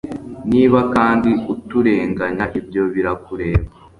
[0.51, 3.67] niba kandi uturenganya, ibyo birakureba